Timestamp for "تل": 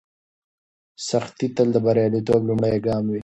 1.55-1.67